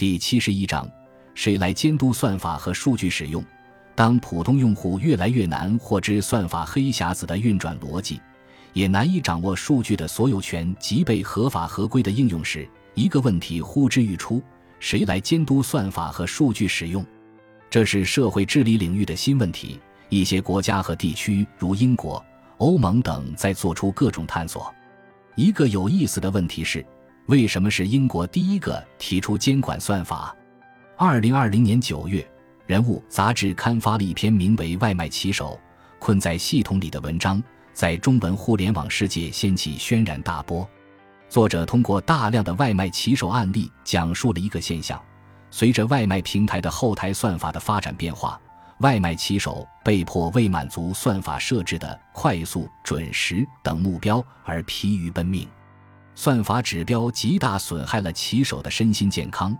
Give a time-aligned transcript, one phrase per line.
[0.00, 0.90] 第七十一章：
[1.34, 3.44] 谁来监督算法和数据使用？
[3.94, 8.18] 当普通用户越来越难获知算法黑匣子的运转逻辑，
[8.72, 14.42] 也难以掌握数据的所有权及被合法合规的应用时，一个问题呼之欲出：
[14.78, 17.04] 谁来监督算法和数据使用？
[17.68, 19.78] 这是社会治理领域的新问题。
[20.08, 22.24] 一些国家和地区，如英国、
[22.56, 24.74] 欧盟等，在做出各种探索。
[25.36, 26.82] 一个有意思的问题是：
[27.30, 30.34] 为什么是英国第一个提出监管算法？
[30.96, 32.20] 二零二零年九月，
[32.66, 35.56] 《人物》杂志刊发了一篇名为《外卖骑手
[36.00, 37.40] 困在系统里》的文章，
[37.72, 40.68] 在中文互联网世界掀起轩然大波。
[41.28, 45.00] 作者通过大量的外卖骑手案例，讲述了一个现象：
[45.52, 48.40] 随着外卖平台的后台算法的发展变化。
[48.78, 55.46] 外卖骑手被迫为满足算法设置的快速、准时等目标而疲于奔命，
[56.22, 59.56] 算法指标极大损害了骑手的身心健康，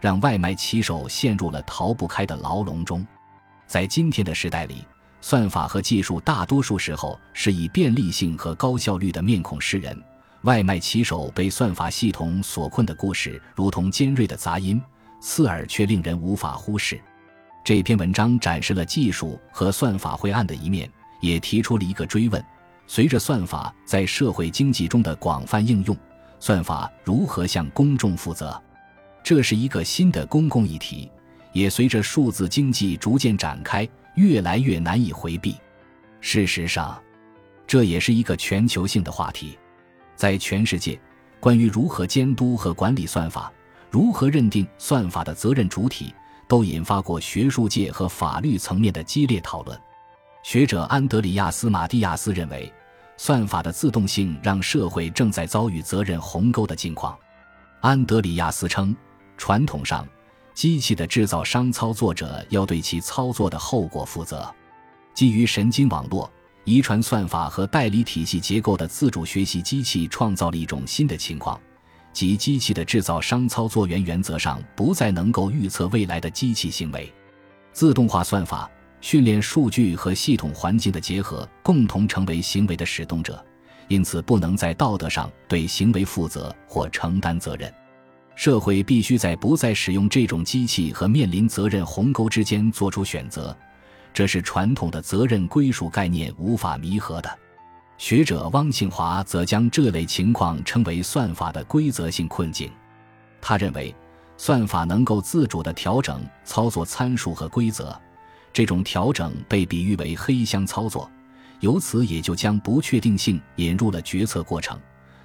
[0.00, 3.06] 让外卖骑手陷入了逃不开的牢笼中。
[3.68, 4.84] 在今天的时代里，
[5.20, 9.96] 算法和技术大多数时候是以便利性和高效率的面孔示人。
[10.42, 14.82] 外卖骑手被算法系统所困的故事，如同尖锐的杂音，
[15.20, 17.00] 刺耳却令人无法忽视。
[17.62, 22.44] 这篇文章展示了技术和算法灰暗的一面，也提出了一个追问：
[22.92, 25.96] 随着算法在社会经济中的广泛应用，
[26.40, 28.60] 算法如何向公众负责？
[29.22, 31.08] 这是一个新的公共议题，
[31.52, 35.54] 也随着数字经济逐渐展开，越来越难以回避。
[36.20, 37.00] 事实上，
[37.64, 39.56] 这也是一个全球性的话题。
[40.16, 41.00] 在全世界，
[41.38, 43.52] 关于如何监督和管理算法，
[43.88, 46.12] 如何认定算法的责任主体。
[46.48, 49.80] 都引发过学术界和法律层面的激烈讨论。
[50.42, 52.72] 学者安德里亚斯·马蒂亚斯认为，
[53.22, 57.14] 算法的自动性让社会正在遭遇责任鸿沟的境况。
[57.82, 58.96] 安德里亚斯称，
[59.36, 60.08] 传统上，
[60.54, 64.50] 机器的制造商操作者要对其操作的后果负责。
[65.12, 66.32] 基于神经网络、
[66.64, 71.60] 遗传算法和代理体系结构的自主学习机器创造了一种新的情况。
[72.14, 77.12] 即机器的制造商操作员原则上不再能够预测未来的机器行为，
[77.70, 83.44] 自动化算法、训练数据和系统环境的结合共同成为行为的始动者，
[83.88, 87.72] 因此不能在道德上对行为负责或承担责任。
[88.36, 93.56] 社会必须在不再使用这种机器和面临责任鸿沟之间做出选择，
[94.14, 97.38] 这是传统的责任归属概念无法弥合的。
[97.98, 102.70] 学者汪庆华则将这类情况称为算法的规则性困境。
[103.42, 103.94] 他认为，
[104.38, 107.94] 算法能够自主地调整操作参数和规则，
[108.52, 111.10] 这种调整被比喻为黑箱操作，
[111.60, 114.78] 由此也就将不确定性引入了决策过程，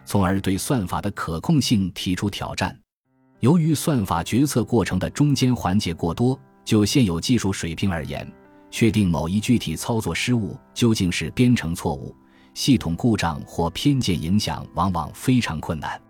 [0.05, 2.77] 从而对算法的可控性提出挑战。
[3.39, 8.31] 由于算法决策过程的中间环节过多，就现有技术水平而言，
[8.71, 12.15] 确定某一具体操作失误究竟是编程错误。
[12.53, 16.01] 系统故障或偏见影响往往非常困难，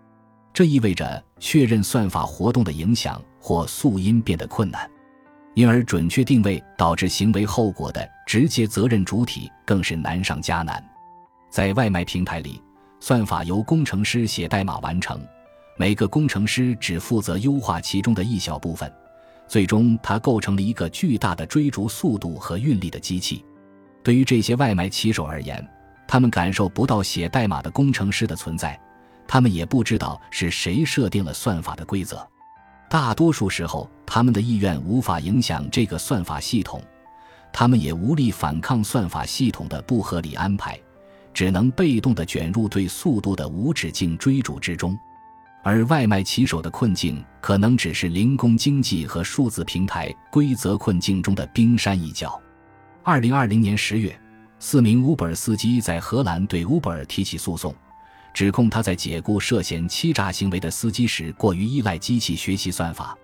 [0.54, 4.88] 这意味着确认算法活动的影响或素因变得困难，
[5.56, 10.84] 因而准确定位导致行为后果的直接责任主体更是难上加难。
[11.48, 12.62] 在外卖平台里，
[13.00, 15.18] 算法由工程师写代码完成，
[15.78, 18.92] 每个工程师只负责优化其中的一小部分，
[19.48, 23.42] 最终它构成了一个巨大的追逐速度和运力的机器。
[24.02, 25.66] 对于这些外卖骑手而言，
[26.06, 28.78] 他们感受不到写代码的工程师的存在，
[29.26, 32.28] 他们也不知道是谁设定了算法的规则。
[32.88, 36.82] 大多数时候，他们的意愿无法影响这个算法系统，
[37.52, 40.78] 他们也无力反抗算法系统的不合理安排，
[41.34, 44.98] 只能被动地卷入对速度的无止境追逐之中。
[45.62, 52.40] 而外卖骑手的困境，可能只是零工经济和数字平台规则困境中的冰山一角。
[53.02, 54.16] 二零二零年十月。
[54.58, 57.74] 四名 Uber 司机在荷兰对 Uber 提起诉讼，
[58.36, 63.16] 指控他在解雇涉嫌欺诈行为的司机时过于依赖机器学习算法。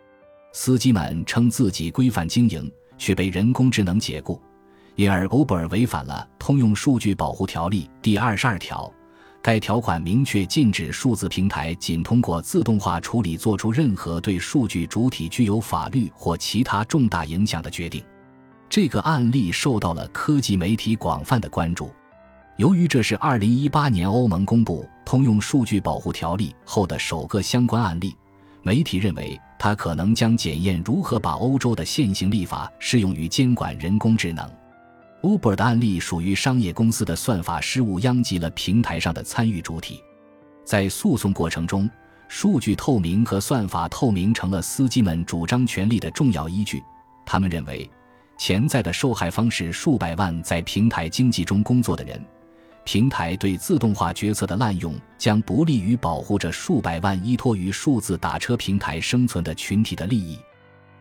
[0.54, 4.40] 司机们称自己规范经营，却被人工智能解雇，
[4.94, 8.90] 因而 Uber 违反了《通用数据保护条例》第二十二条。
[9.42, 18.02] 该条款明确禁止数字平台仅通过自动化处理做出任何对数据主体具有法律或其他重大影响的决定。
[18.66, 21.90] 这个案例受到了科技媒体广泛的关注，
[22.56, 24.82] 由于这是2018年欧盟公布
[25.12, 28.16] 《通用数据保护条例》后的首个相关案例，
[28.62, 34.50] 媒体认为它可能将检验如何把欧洲的现行立法适用于监管人工智能。
[35.20, 40.02] Uber 的案例属于商业公司的算法失误殃及了平台上的参与主体，
[40.64, 41.86] 在诉讼过程中，
[42.26, 46.82] 数据透明和算法透明成了司机们主张权利的重要依据。
[47.26, 47.86] 他们认为，
[48.38, 52.18] 潜在的受害方是数百万在平台经济中工作的人。
[52.84, 60.38] 平台对自动化决策的滥用将不利于保护着数百万依托于数字打车平台生存的群体的利益。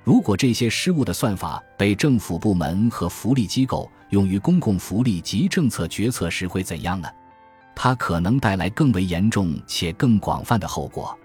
[0.03, 7.07] 如果这些失误的算法被政府部门和福利机构用于公共福利及政策决策时，会怎样呢？
[7.75, 11.17] 它可能带来更为严重且更广泛的后果。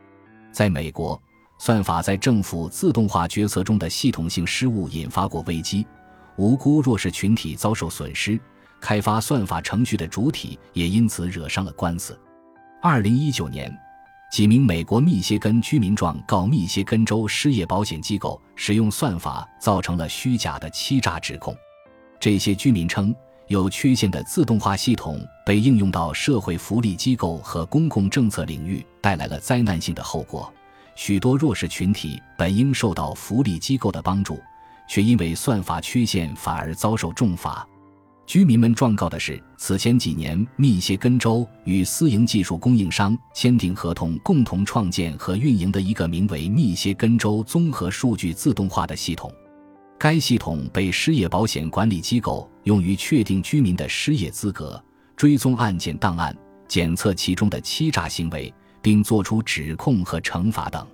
[0.53, 1.21] 在美国，
[1.59, 5.87] 算法在政府自动化决策中的系统性失误引发过危机，
[6.37, 8.39] 无辜弱势群体遭受损失。
[8.81, 12.19] 开发算法程序的主体也因此惹上了官司。
[12.83, 13.75] 二零一九年，
[14.31, 21.57] 几名美国密歇根居民状告密歇根州失业保险机构使用算法造成了虚假的欺诈指控。
[22.21, 23.15] 这些居民称，
[23.49, 30.53] 有缺陷的自动化系统被应用到社会福利机构和公共政策领域，带来了灾难性的后果。
[30.95, 34.41] 许多弱势群体本应受到福利机构的帮助，
[34.89, 37.67] 却因为算法缺陷反而遭受重罚。
[38.27, 49.33] 居民们状告的是，此前几年，密歇根州与私营技术供应商签订合同，共同创建和运营的一个名为“密歇根州综合数据自动化”的系统。
[49.97, 54.83] 该系统被失业保险管理机构用于确定居民的失业资格、
[55.17, 56.37] 追踪案件档案、
[56.67, 58.53] 检测其中的欺诈行为，
[58.83, 60.85] 并作出指控和惩罚等。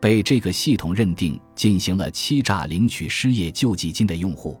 [0.00, 4.60] 被这个系统认定进行了欺诈领取失业救济金的用户。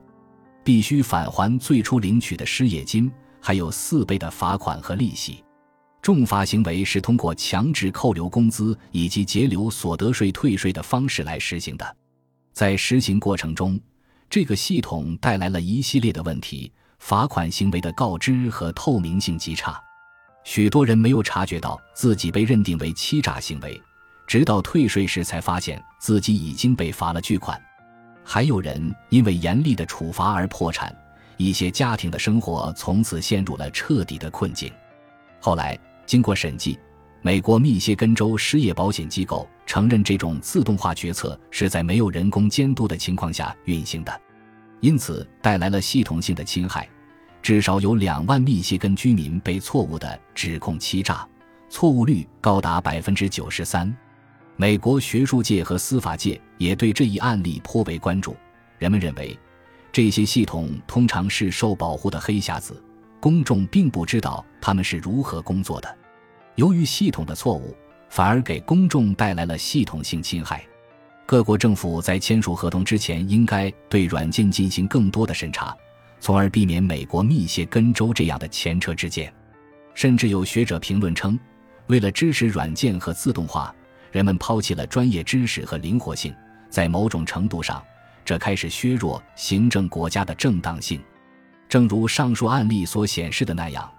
[0.68, 3.10] 必须返还最初领取的失业金，
[3.40, 5.42] 还有四倍的罚款和利息。
[6.02, 11.96] 重罚行为是通过强制扣留工资以及截留所得税退税的方式来实行的。
[12.52, 13.80] 在实行过程中，
[14.28, 19.80] 这个系统带来了一系列的问题：罚款行为的告知和透明性极差，
[20.44, 23.80] 许多人没有察觉到自己被认定为欺诈行为，
[24.26, 27.58] 直到退税时才发现自己已经被罚了巨款。
[28.30, 30.94] 还有人因为严厉的处罚而破产，
[31.38, 34.70] 一些家庭的生活从此陷入了彻底的困境。
[35.40, 36.78] 后来经过审计，
[37.22, 44.20] 美国密歇根州失业保险机构承认这种自动化决策是在没有人工监督的情况下运行的，
[44.80, 46.86] 因此带来了系统性的侵害。
[47.40, 51.26] 至少有两万密歇根居民被错误的指控欺诈，
[51.70, 53.90] 错误率高达百分之九十三。
[54.60, 58.36] 美国学术界和司法界也对这一案例颇为关注。
[58.76, 59.38] 人们认为，
[59.92, 62.82] 这些系统通常是受保护的黑匣子，
[63.20, 65.96] 公众并不知道他们是如何工作的。
[66.56, 67.72] 由于系统的错误，
[68.10, 70.66] 反而给公众带来了系统性侵害。
[71.24, 75.72] 各国政府在签署合同之前，应该对软件进行更多的审查，
[76.18, 79.32] 从而避免美国密歇根州这样的前车之鉴。
[79.94, 81.38] 甚至有学者评论称，
[81.86, 83.72] 为了支持软件和自动化。
[84.10, 86.34] 人们抛弃了专业知识和灵活性，
[86.70, 87.82] 在某种程度上，
[88.24, 91.00] 这开始削弱行政国家的正当性。
[91.68, 93.90] 正如上述案例所显示的那样，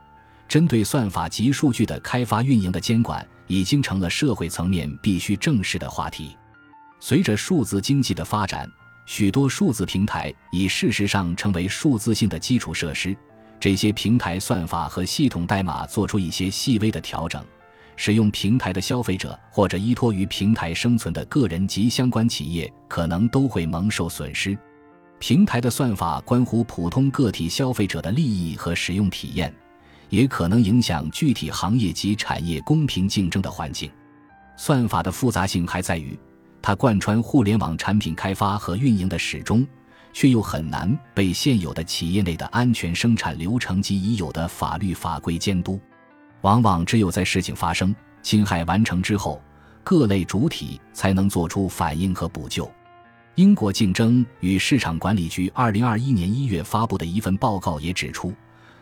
[0.47, 6.35] 针对算法及数据的开发运营的监管已经成了社会层面必须正视的话题。
[6.99, 8.69] 随着数字经济的发展，
[9.05, 13.15] 许多数字平台已事实上成为数字性的基础设施。
[13.59, 17.45] 这些平台算法和系统代码做出一些细微的调整。
[18.01, 24.57] 使用平台的消费者或者依托于平台生存的个人及相关企业，可能都会蒙受损失。
[25.19, 29.53] 平台的算法关乎普通个体消费者的利益和使用体验，
[30.07, 33.91] 也可能影响具体行业及产业公平竞争的环境。
[34.55, 36.17] 算法的复杂性还在于，
[36.61, 39.67] 它贯穿互联网产品开发和运营的始终，
[40.13, 45.77] 却又很难被现有的企业内的安全生产流程及已有的法律法规监督。
[46.41, 49.41] 往往只有在事情发生、侵害完成之后，
[49.83, 52.69] 各类主体才能做出反应和补救。
[53.35, 58.33] 英国竞争与市场管理局二零二一年一月发布的一份报告也指出，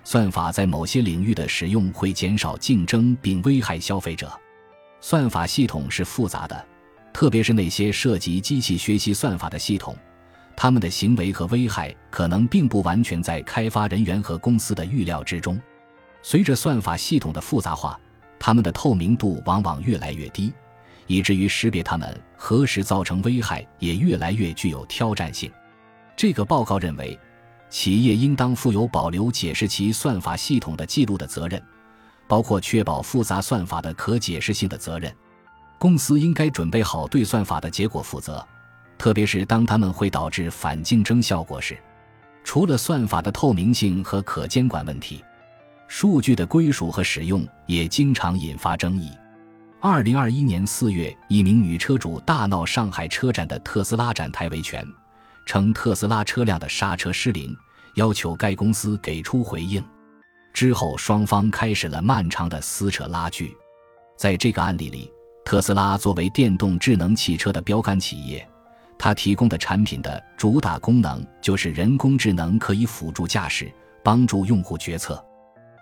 [0.03, 4.31] 算法在某些领域的使用会减少竞争并危害消费者。
[4.99, 6.65] 算法系统是复杂的，
[7.13, 9.95] 特别是那些涉及机器学习算法的系统，
[10.55, 15.61] 他们的行为和危害可能并不完全在开发人员和公司的预料之中。
[16.21, 17.99] 随着算法系统的复杂化，
[18.39, 20.53] 它们的透明度往往越来越低，
[21.05, 25.51] 以至于识别它们何时造成危害也越来越具有挑战性。
[26.15, 27.17] 这个报告认为，
[27.69, 31.61] 企业应当负有保留解释其算法系统的记录的责任，
[32.27, 35.13] 包括确保复杂算法的可解释性的责任。
[35.77, 38.45] 公司应该准备好对算法的结果负责，
[38.97, 41.77] 特别是当它们会导致反竞争效果时。
[42.43, 45.23] 除了算法的透明性和可监管问题。
[45.87, 49.11] 数据的归属和使用也经常引发争议。
[49.79, 54.85] 二零二一年四月，一名女车主大闹上海车展的特斯拉展台维权，
[55.45, 57.55] 称特斯拉车辆的刹车失灵，
[57.95, 59.83] 要求该公司给出回应。
[60.51, 63.55] 之后，双方开始了漫长的撕扯拉锯。
[64.17, 65.11] 在这个案例里，
[65.45, 68.45] 特斯拉作为电动智能汽车的标杆企业，
[68.97, 73.71] 它提供的产品的主打功能就是人工智能可以辅助驾驶，
[74.03, 75.23] 帮助用户决策。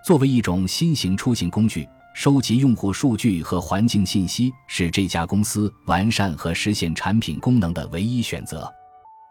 [0.06, 8.72] 作为一种新型出行工具，收集用户数据和环境信息是这家公司完善和实现产品功能的唯一选择。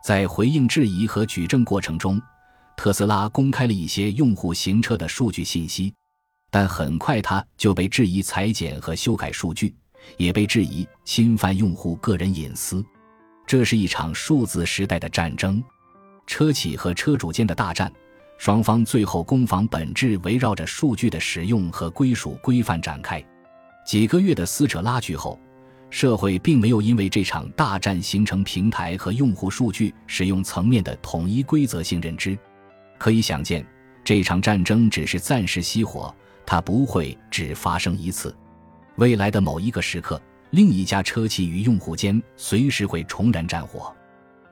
[0.04, 2.20] 在回应质疑和举证过程中，
[2.76, 5.94] 特斯拉公开了一些用户行车的数据信息，
[6.50, 9.72] 但很快他就被质疑裁剪和修改数据，
[10.16, 12.84] 也被质疑侵犯用户个人隐私。
[13.46, 15.62] 这是一场数字时代的战争，
[16.26, 17.92] 车企和车主间的大战，
[18.36, 23.24] 双方最后攻防本质围绕着数据的使用和归属规范展开。
[23.86, 25.38] 几个月的撕扯拉锯后，
[25.90, 32.36] 社会并没有因为这场大战形成平台和用户数据使用层面的统一规则性认知。
[32.98, 33.64] 可以想见，
[34.02, 36.14] 这场战争只是暂时熄火，
[36.44, 38.34] 它不会只发生一次。
[38.96, 43.94] 未来的某一个时刻，另一家车企与用户间随时会重燃战火。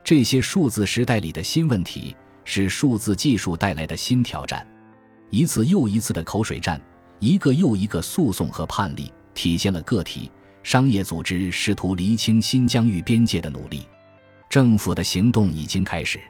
[0.04, 4.66] 这些数字时代里的新问题，是数字技术带来的新挑战。
[5.30, 6.80] 一次又一次的口水战，
[7.18, 10.30] 一个又一个诉讼和判例，体现了个体、
[10.62, 13.86] 商业组织试图厘清新疆域边界的努力。
[14.50, 16.20] 政府的行动已经开始。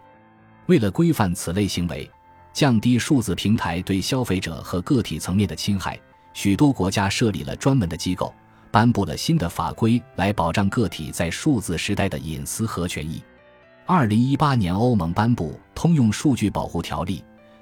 [0.67, 2.09] 为了规范此类行为，
[2.53, 5.99] 降低数字平台对消费者和个体层面的侵害，
[6.33, 8.33] 许多国家设立了专门的机构，
[8.71, 13.21] 颁布了新的法规来保障个体在数字时代的隐私和权益。
[13.85, 17.19] 二零一八年，欧盟颁布《通用数据保护条例》，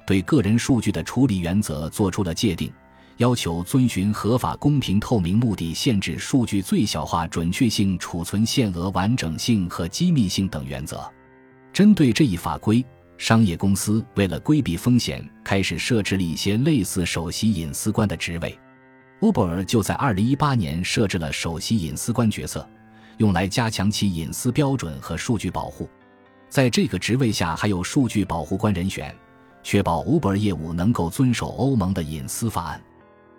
[0.06, 2.70] 对个人数据的处理原则作出了界定，
[3.16, 11.10] 要求遵循合法、公平、透明目的，限制数据最小化、准确性、储存限额、完整性和机密性等原则。
[11.72, 12.84] 针对这一法规，
[13.16, 18.56] 商业公司为了规避风险，开始设置了一些类似首席隐私官的职位。
[19.20, 22.68] Uber 就在2018年设置了首席隐私官角色，
[23.16, 25.88] 用来加强其隐私标准和数据保护。
[26.50, 29.14] 在这个职位下，还有数据保护官人选，
[29.62, 32.82] 确保 Uber 业务能够遵守欧盟的隐私法案。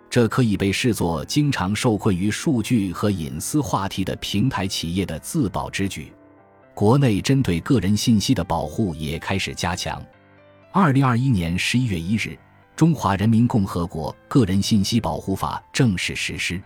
[0.08, 6.10] 这可以被视作经常受困于数据和隐私话题的平台企业的自保之举。
[6.74, 10.02] 国内针对个人信息的保护也开始加强。
[10.70, 12.28] 二零二一年十一月一日，
[12.74, 16.58] 《中华人民共和国个人信息保护法》正式实施。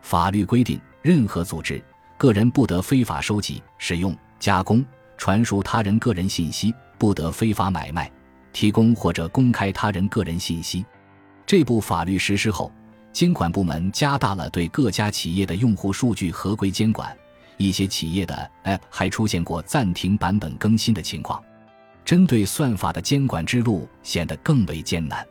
[0.00, 1.84] 法律规定，任何组织、
[2.16, 4.82] 个人不得非法收集、使用、加工、
[5.16, 8.10] 传输他人个人信息，不得非法买卖、
[8.52, 10.84] 提供或者公开他人个人信息。
[11.46, 12.72] 这部法律实施后，
[13.12, 17.16] 监管部门加大了对各家企业的用户数据合规监管。
[17.58, 21.40] 一些企业的 App 还出现过暂停版本更新的情况，
[22.04, 25.24] 针对算法的监管之路显得更为艰难。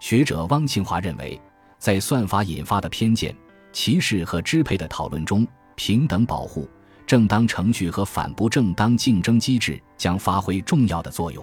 [0.00, 1.38] 学者汪庆华认为，
[1.78, 3.34] 在算法引发的偏见、
[3.72, 6.66] 歧视和支配的讨论中，平等保护、
[7.08, 11.42] 正当程序和反不正当竞争机制将发挥重要的作用。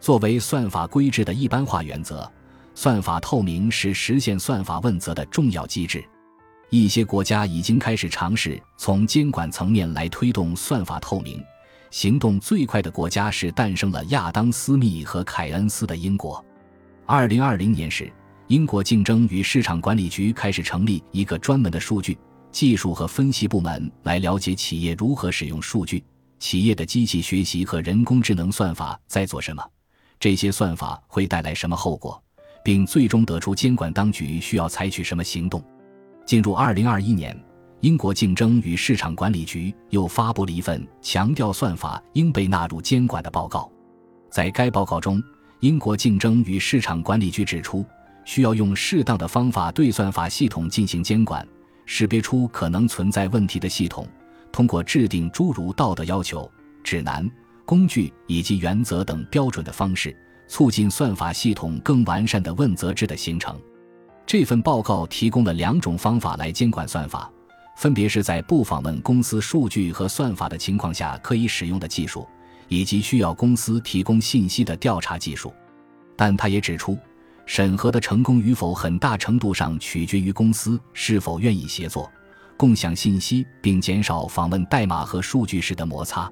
[0.00, 2.28] 作为算法规制的一般化原则，
[2.74, 6.04] 算法透明是实现算法问责的重要机制。
[6.68, 11.40] 一些国家已经开始尝试从监管层面来推动算法透明。
[11.92, 16.44] 行动最快的国家是诞生了亚当·斯密和凯恩斯的英国。
[17.06, 18.12] 二零二零年时，
[18.48, 22.18] 英国竞争与市场管理局开始成立一个专门的数据
[22.50, 26.02] 技术和分析部门，来了解企业如何使用数据，
[26.38, 29.62] 企业的机器学习和人工智能算法在做什么，
[30.18, 32.20] 这些算法会带来什么后果，
[32.64, 35.62] 并最终得出监管当局需要采取什么行动。
[36.26, 37.38] 进入二零二一年，
[37.80, 43.70] 英国竞争与市场管理局又发布了一份强调算法应被纳入监管的报告。
[44.30, 45.22] 在该报告中，
[45.60, 47.84] 英国竞争与市场管理局指出，
[48.24, 51.46] 需要用适当的方法对算法系统进行监管，
[51.90, 54.06] 识别出可能存在问题的系统，
[54.52, 56.48] 通过制定诸如道德要求、
[56.84, 57.28] 指南、
[57.64, 60.14] 工具以及原则等标准的方式，
[60.46, 63.58] 促进算法系统更完善的问责制的形成。
[64.26, 67.32] 这份报告提供了两种方法来监管算法，
[67.74, 72.28] 分别是在不访问公司数据和算法的情况下可以使用的技术，
[72.68, 75.54] 以及需要公司提供信息的调查技术。
[76.14, 76.98] 但他也指出，
[77.48, 82.12] 审核的成功与否很大程度上取决于公司是否愿意协作、
[82.58, 86.30] 共享信息，并减少访问代码和数据时的摩擦。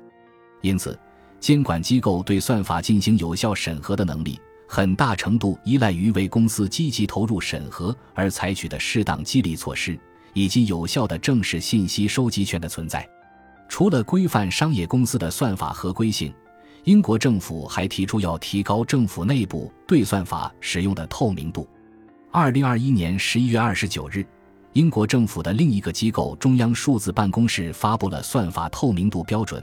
[0.61, 0.97] 因此，
[1.41, 4.39] 监管机构对算法进行有效审核的能力。
[4.69, 9.99] 很大程度依赖于为公司积极投入审核而采取的适当激励措施，
[10.35, 13.09] 以及有效的正式信息收集权的存在。
[13.71, 16.31] 除了规范商业公司的算法合规性，
[16.87, 21.69] 英国政府还提出要提高政府内部对算法使用的透明度。
[22.31, 24.25] 二零二一年十一月二十九日，
[24.73, 29.61] 英国政府的另一个机构中央数字办公室发布了算法透明度标准，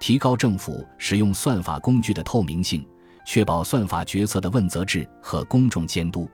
[0.00, 2.82] 提高政府使用算法工具的透明性，
[3.26, 6.26] 确保算法决策的问责制和公众监督。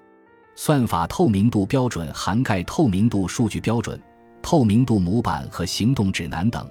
[0.55, 4.01] 算法透明度标准涵盖透明度数据标准、
[4.41, 6.65] 透明度模板和行动指南等。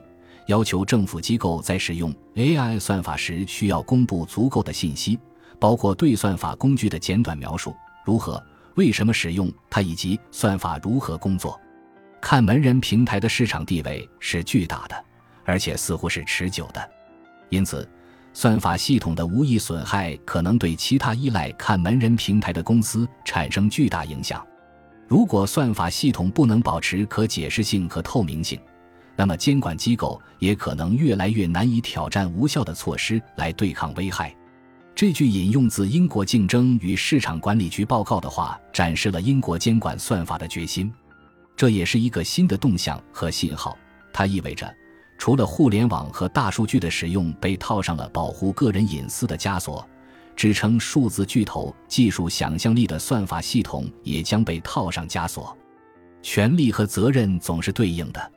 [0.48, 5.20] 要求政府机构在使用 AI 算法时需要公布足够的信息，
[5.60, 7.76] 包括对算法工具的简短描述、
[8.06, 8.42] 如何、
[8.76, 11.60] 为什么使用它以及算法如何工作。
[12.22, 15.06] 看门人平台的市场地位是巨大的，
[15.44, 16.90] 而且似乎是持久的，
[17.50, 17.88] 因此，
[18.34, 24.46] 算法系统的无意损害可能对其他依赖看门人平台的公司产生巨大影响。
[25.08, 28.60] 如果算法系统不能保持可解释性和透明性，
[29.20, 34.34] 那么，监管机构也可能越来越难以挑战无效的措施来对抗危害。
[34.94, 40.94] 这句引用自英国竞争与市场管理局报告的话，展示了英国监管算法的决心。
[41.56, 43.76] 这也是一个新的动向和信号。
[44.14, 44.72] 它意味着，
[45.18, 49.84] 除了互联网和大数据的使用被套上了保护个人隐私的枷锁，
[50.36, 55.58] 支撑数字巨头技术想象力的算法系统也将被套上枷锁。
[56.22, 58.32] 权利和责任总是对应的。